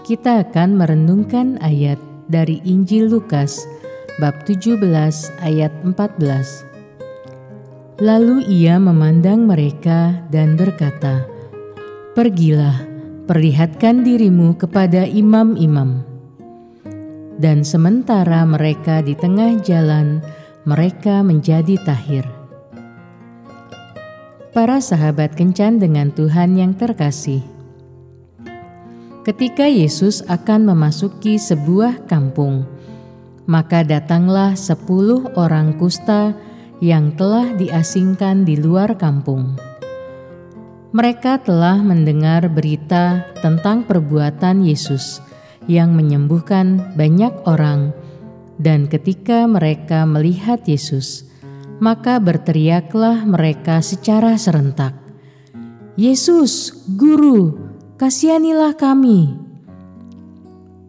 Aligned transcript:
kita 0.00 0.48
akan 0.48 0.80
merenungkan 0.80 1.60
ayat 1.60 2.00
dari 2.32 2.64
Injil 2.64 3.12
Lukas, 3.12 3.68
bab 4.16 4.48
17 4.48 4.80
ayat 5.44 5.76
14 5.84 6.72
Lalu 8.02 8.42
ia 8.50 8.74
memandang 8.82 9.46
mereka 9.46 10.26
dan 10.26 10.58
berkata, 10.58 11.22
"Pergilah, 12.18 12.82
perlihatkan 13.30 14.02
dirimu 14.02 14.58
kepada 14.58 15.06
imam-imam." 15.06 16.02
Dan 17.38 17.62
sementara 17.62 18.42
mereka 18.42 18.98
di 18.98 19.14
tengah 19.14 19.62
jalan, 19.62 20.18
mereka 20.66 21.22
menjadi 21.22 21.78
tahir. 21.86 22.26
Para 24.50 24.82
sahabat 24.82 25.38
kencan 25.38 25.78
dengan 25.78 26.10
Tuhan 26.10 26.58
yang 26.58 26.74
terkasih. 26.74 27.46
Ketika 29.22 29.70
Yesus 29.70 30.26
akan 30.26 30.66
memasuki 30.66 31.38
sebuah 31.38 32.10
kampung, 32.10 32.66
maka 33.46 33.86
datanglah 33.86 34.58
sepuluh 34.58 35.30
orang 35.38 35.78
kusta 35.78 36.34
yang 36.84 37.16
telah 37.16 37.56
diasingkan 37.56 38.44
di 38.44 38.60
luar 38.60 38.92
kampung. 39.00 39.56
Mereka 40.92 41.40
telah 41.40 41.80
mendengar 41.80 42.44
berita 42.52 43.24
tentang 43.40 43.88
perbuatan 43.88 44.60
Yesus 44.60 45.24
yang 45.64 45.96
menyembuhkan 45.96 46.92
banyak 46.92 47.32
orang, 47.48 47.96
dan 48.60 48.84
ketika 48.84 49.48
mereka 49.48 50.04
melihat 50.04 50.60
Yesus, 50.68 51.24
maka 51.80 52.20
berteriaklah 52.20 53.24
mereka 53.24 53.80
secara 53.80 54.36
serentak, 54.36 54.92
"Yesus, 55.96 56.84
Guru, 57.00 57.56
kasihanilah 57.96 58.76
kami!" 58.76 59.40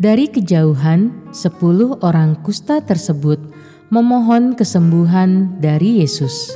Dari 0.00 0.32
kejauhan, 0.32 1.28
sepuluh 1.34 1.98
orang 2.00 2.40
kusta 2.40 2.80
tersebut 2.80 3.59
memohon 3.90 4.54
kesembuhan 4.54 5.58
dari 5.58 5.98
Yesus. 5.98 6.54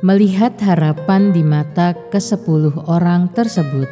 Melihat 0.00 0.56
harapan 0.64 1.36
di 1.36 1.44
mata 1.44 1.92
kesepuluh 2.08 2.72
orang 2.88 3.28
tersebut, 3.36 3.84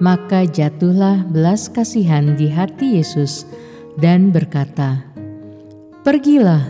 maka 0.00 0.48
jatuhlah 0.48 1.28
belas 1.28 1.68
kasihan 1.68 2.32
di 2.40 2.48
hati 2.48 2.96
Yesus 2.96 3.44
dan 4.00 4.32
berkata, 4.32 5.04
Pergilah, 6.00 6.64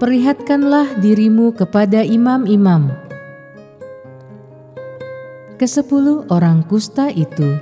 perlihatkanlah 0.00 0.96
dirimu 1.04 1.52
kepada 1.52 2.00
imam-imam. 2.08 2.88
Kesepuluh 5.60 6.24
orang 6.32 6.64
kusta 6.64 7.12
itu 7.12 7.60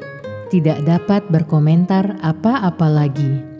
tidak 0.54 0.86
dapat 0.86 1.26
berkomentar 1.34 2.14
apa-apa 2.22 2.86
lagi 2.86 3.53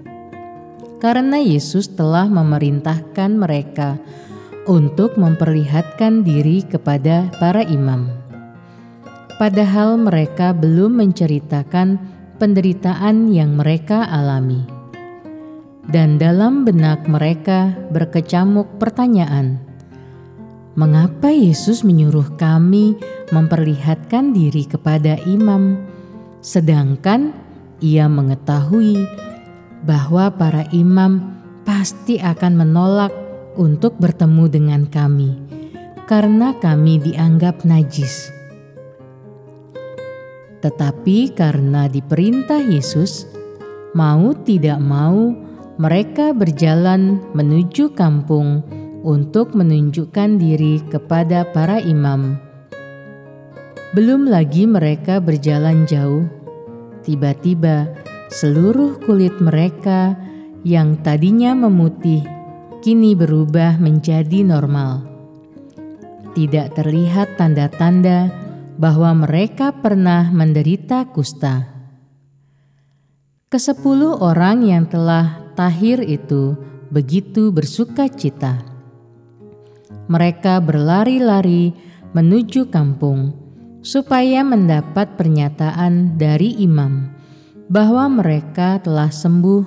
karena 1.05 1.37
Yesus 1.37 1.93
telah 1.93 2.25
memerintahkan 2.33 3.37
mereka 3.37 4.01
untuk 4.65 5.21
memperlihatkan 5.21 6.25
diri 6.25 6.65
kepada 6.65 7.29
para 7.37 7.61
imam. 7.61 8.09
Padahal 9.37 10.01
mereka 10.01 10.57
belum 10.57 11.05
menceritakan 11.05 12.01
penderitaan 12.41 13.29
yang 13.29 13.53
mereka 13.53 14.09
alami. 14.09 14.65
Dan 15.85 16.17
dalam 16.17 16.65
benak 16.65 17.05
mereka 17.05 17.77
berkecamuk 17.93 18.81
pertanyaan, 18.81 19.61
"Mengapa 20.73 21.29
Yesus 21.29 21.85
menyuruh 21.85 22.41
kami 22.41 22.97
memperlihatkan 23.29 24.33
diri 24.33 24.65
kepada 24.65 25.21
imam, 25.29 25.77
sedangkan 26.41 27.37
Ia 27.85 28.09
mengetahui 28.09 29.05
bahwa 29.85 30.33
para 30.33 30.65
imam 30.73 31.37
pasti 31.69 32.17
akan 32.21 32.57
menolak 32.57 33.13
untuk 33.55 33.97
bertemu 34.01 34.45
dengan 34.51 34.83
kami 34.89 35.37
karena 36.05 36.57
kami 36.57 37.01
dianggap 37.01 37.65
najis. 37.65 38.33
Tetapi 40.65 41.37
karena 41.37 41.89
diperintah 41.93 42.65
Yesus, 42.65 43.29
mau 43.93 44.33
tidak 44.33 44.81
mau 44.81 45.37
mereka 45.77 46.33
berjalan 46.33 47.21
menuju 47.37 47.93
kampung 47.93 48.65
untuk 49.05 49.53
menunjukkan 49.53 50.41
diri 50.41 50.81
kepada 50.89 51.45
para 51.53 51.85
imam. 51.85 52.41
Belum 53.93 54.25
lagi 54.25 54.65
mereka 54.65 55.21
berjalan 55.21 55.85
jauh, 55.85 56.25
tiba-tiba 57.05 58.04
seluruh 58.35 58.99
kulit 59.07 59.39
mereka 59.39 60.19
yang 60.67 60.99
tadinya 61.07 61.55
memutih 61.55 62.27
kini 62.83 63.15
berubah 63.15 63.79
menjadi 63.79 64.43
normal. 64.43 65.07
Tidak 66.35 66.75
terlihat 66.75 67.39
tanda-tanda 67.39 68.35
bahwa 68.75 69.15
mereka 69.15 69.71
pernah 69.71 70.35
menderita 70.35 71.07
kusta. 71.15 71.71
Kesepuluh 73.47 74.19
orang 74.19 74.67
yang 74.67 74.91
telah 74.91 75.55
tahir 75.55 76.03
itu 76.03 76.59
begitu 76.91 77.55
bersuka 77.55 78.11
cita. 78.11 78.67
Mereka 80.11 80.59
berlari-lari 80.59 81.71
menuju 82.11 82.67
kampung 82.67 83.31
supaya 83.87 84.43
mendapat 84.43 85.15
pernyataan 85.15 86.19
dari 86.19 86.59
imam 86.59 87.14
bahwa 87.69 88.09
mereka 88.11 88.77
telah 88.81 89.09
sembuh 89.09 89.65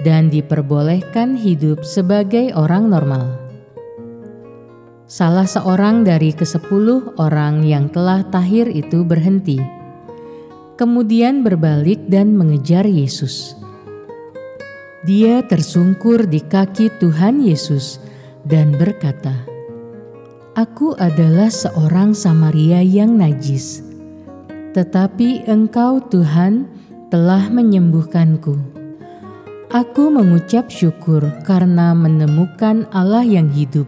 dan 0.00 0.32
diperbolehkan 0.32 1.36
hidup 1.36 1.84
sebagai 1.84 2.52
orang 2.56 2.88
normal. 2.88 3.36
Salah 5.10 5.44
seorang 5.44 6.06
dari 6.06 6.30
kesepuluh 6.30 7.18
orang 7.18 7.66
yang 7.66 7.90
telah 7.90 8.22
tahir 8.30 8.70
itu 8.70 9.02
berhenti, 9.02 9.58
kemudian 10.78 11.42
berbalik 11.42 12.06
dan 12.06 12.38
mengejar 12.38 12.86
Yesus. 12.86 13.58
Dia 15.02 15.42
tersungkur 15.42 16.28
di 16.28 16.44
kaki 16.44 16.92
Tuhan 17.02 17.42
Yesus 17.42 17.98
dan 18.46 18.76
berkata, 18.76 19.34
"Aku 20.54 20.94
adalah 20.94 21.50
seorang 21.50 22.14
Samaria 22.14 22.84
yang 22.84 23.18
najis, 23.18 23.82
tetapi 24.76 25.48
Engkau, 25.50 25.98
Tuhan, 26.06 26.70
telah 27.10 27.50
menyembuhkanku. 27.50 28.54
Aku 29.74 30.14
mengucap 30.14 30.70
syukur 30.70 31.26
karena 31.42 31.90
menemukan 31.90 32.86
Allah 32.94 33.26
yang 33.26 33.50
hidup. 33.50 33.86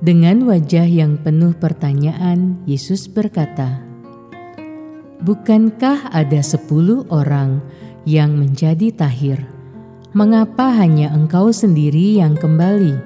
Dengan 0.00 0.48
wajah 0.48 0.88
yang 0.88 1.20
penuh 1.20 1.52
pertanyaan, 1.52 2.56
Yesus 2.64 3.04
berkata, 3.04 3.84
Bukankah 5.20 6.10
ada 6.10 6.40
sepuluh 6.40 7.04
orang 7.12 7.60
yang 8.08 8.34
menjadi 8.34 8.88
tahir? 8.90 9.44
Mengapa 10.16 10.72
hanya 10.72 11.12
engkau 11.12 11.52
sendiri 11.52 12.16
yang 12.16 12.34
kembali? 12.34 12.96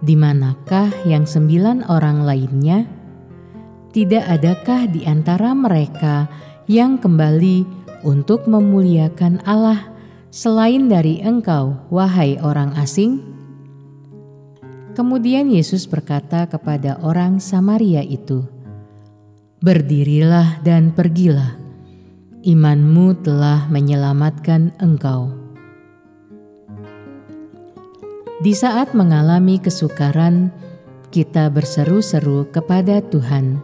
Di 0.00 0.16
manakah 0.16 0.88
yang 1.04 1.28
sembilan 1.28 1.84
orang 1.92 2.24
lainnya? 2.24 2.88
Tidak 3.92 4.24
adakah 4.24 4.88
di 4.88 5.04
antara 5.04 5.52
mereka 5.52 6.48
yang 6.68 7.00
kembali 7.00 7.64
untuk 8.04 8.44
memuliakan 8.44 9.40
Allah 9.48 9.88
selain 10.28 10.92
dari 10.92 11.24
engkau, 11.24 11.80
wahai 11.88 12.36
orang 12.44 12.76
asing? 12.76 13.24
Kemudian 14.92 15.48
Yesus 15.48 15.88
berkata 15.88 16.44
kepada 16.44 17.00
orang 17.00 17.40
Samaria 17.40 18.04
itu, 18.04 18.44
"Berdirilah 19.64 20.60
dan 20.60 20.92
pergilah, 20.92 21.56
imanmu 22.44 23.16
telah 23.24 23.64
menyelamatkan 23.72 24.76
engkau." 24.76 25.32
Di 28.44 28.52
saat 28.52 28.92
mengalami 28.92 29.56
kesukaran, 29.56 30.52
kita 31.08 31.48
berseru-seru 31.48 32.44
kepada 32.52 33.00
Tuhan, 33.00 33.58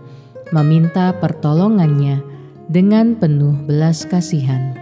meminta 0.57 1.13
pertolongannya 1.21 2.34
dengan 2.69 3.17
penuh 3.19 3.53
belas 3.69 4.09
kasihan. 4.09 4.73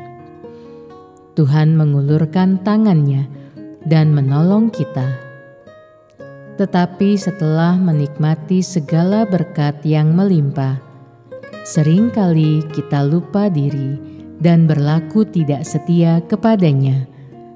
Tuhan 1.33 1.75
mengulurkan 1.75 2.61
tangannya 2.61 3.27
dan 3.89 4.13
menolong 4.13 4.69
kita. 4.69 5.09
Tetapi 6.61 7.17
setelah 7.17 7.75
menikmati 7.81 8.61
segala 8.61 9.25
berkat 9.25 9.81
yang 9.83 10.13
melimpah, 10.13 10.79
sering 11.65 12.13
kali 12.13 12.61
kita 12.77 13.03
lupa 13.03 13.49
diri 13.49 13.97
dan 14.39 14.69
berlaku 14.69 15.25
tidak 15.25 15.65
setia 15.65 16.21
kepadanya, 16.29 17.09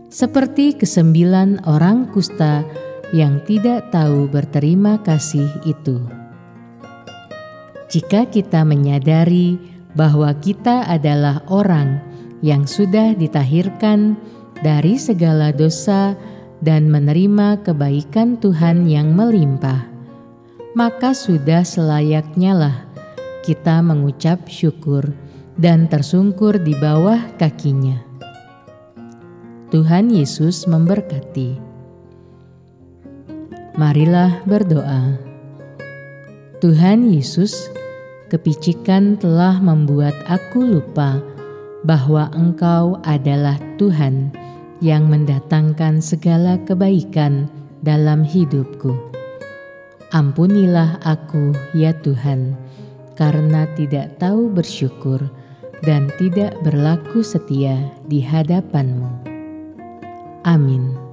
seperti 0.09 0.73
kesembilan 0.73 1.69
orang 1.69 2.09
kusta 2.11 2.65
yang 3.13 3.39
tidak 3.45 3.93
tahu 3.93 4.27
berterima 4.27 4.99
kasih 5.05 5.47
itu. 5.69 6.01
Jika 7.87 8.27
kita 8.27 8.67
menyadari 8.67 9.76
bahwa 9.97 10.31
kita 10.39 10.85
adalah 10.85 11.41
orang 11.49 11.99
yang 12.45 12.69
sudah 12.69 13.17
ditahirkan 13.17 14.15
dari 14.61 15.01
segala 15.01 15.51
dosa 15.51 16.15
dan 16.61 16.93
menerima 16.93 17.65
kebaikan 17.65 18.37
Tuhan 18.37 18.85
yang 18.85 19.17
melimpah, 19.17 19.89
maka 20.77 21.17
sudah 21.17 21.65
selayaknya 21.65 22.53
lah 22.53 22.77
kita 23.41 23.81
mengucap 23.81 24.45
syukur 24.51 25.17
dan 25.57 25.89
tersungkur 25.89 26.61
di 26.61 26.77
bawah 26.77 27.19
kakinya. 27.41 28.03
Tuhan 29.73 30.13
Yesus 30.13 30.69
memberkati. 30.69 31.59
Marilah 33.77 34.41
berdoa. 34.49 35.21
Tuhan 36.59 37.13
Yesus, 37.13 37.69
kepicikan 38.27 39.15
telah 39.17 39.59
membuat 39.63 40.15
aku 40.27 40.63
lupa 40.63 41.23
bahwa 41.87 42.27
Engkau 42.35 42.99
adalah 43.07 43.55
Tuhan 43.79 44.35
yang 44.83 45.07
mendatangkan 45.07 46.03
segala 46.03 46.59
kebaikan 46.67 47.47
dalam 47.81 48.27
hidupku. 48.27 48.93
Ampunilah 50.11 50.99
aku, 51.03 51.55
ya 51.75 51.95
Tuhan, 52.03 52.55
karena 53.15 53.67
tidak 53.75 54.19
tahu 54.19 54.51
bersyukur 54.51 55.23
dan 55.83 56.11
tidak 56.19 56.55
berlaku 56.63 57.23
setia 57.23 57.79
di 58.07 58.23
hadapan-Mu. 58.23 59.11
Amin. 60.47 61.06